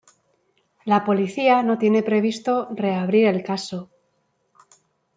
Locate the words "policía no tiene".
1.03-2.01